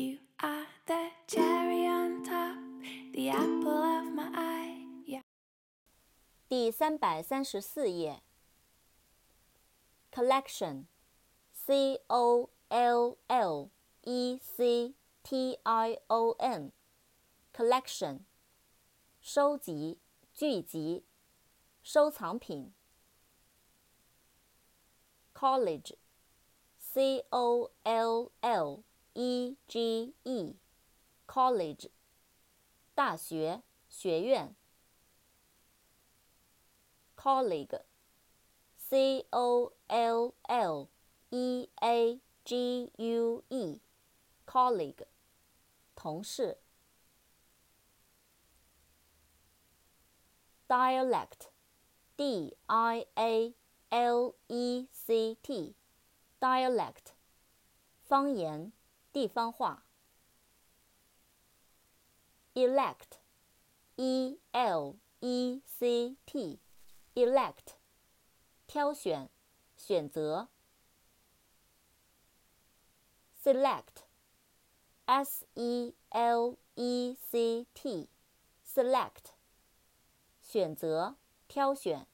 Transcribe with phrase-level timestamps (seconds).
[0.00, 2.58] You are the cherry on top,
[3.12, 4.84] the apple of my eye.
[5.06, 5.22] Yeah.
[6.48, 8.22] 第三百三十四页。
[10.16, 13.70] collection，c o l l
[14.02, 18.20] e c t i o n，collection，
[19.20, 19.98] 收集、
[20.32, 21.04] 聚集、
[21.82, 22.72] 收藏品。
[25.34, 28.82] college，c o l l
[29.14, 31.88] e g e，college，
[32.94, 34.54] 大学、学院。
[37.16, 40.88] colleague，c o l l
[41.30, 45.06] e a g u e，colleague，
[45.96, 46.58] 同事。
[50.68, 53.54] dialect，d i a
[53.88, 57.14] l e c t，dialect，
[58.02, 58.72] 方言。
[59.11, 59.85] 地方话。
[62.53, 67.75] elect，e l e c t，elect，
[68.67, 69.29] 挑选、
[69.77, 70.49] 选择。
[73.41, 73.87] select，s
[75.53, 79.31] e l e c t，select，
[80.41, 81.15] 选择、
[81.47, 82.05] 挑选。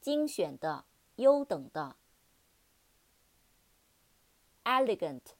[0.00, 1.96] 精选的、优等的。
[4.64, 5.34] elegant。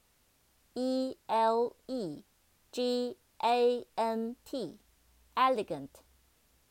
[0.77, 2.23] E L E
[2.71, 5.89] G A N T，elegant，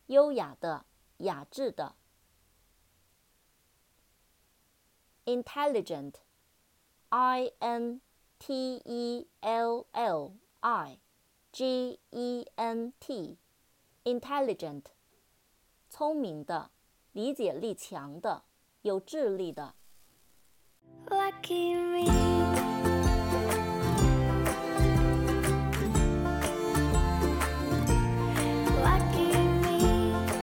[0.07, 0.85] 优雅的、
[1.19, 1.95] 雅致的。
[5.25, 8.01] intelligent，I N
[8.41, 10.99] T E L L I
[11.53, 14.87] G E N T，intelligent，
[15.89, 16.73] 聪明的、
[17.13, 18.43] 理解力强的、
[18.83, 19.77] 有智力的。
[21.07, 22.46] Lucky me.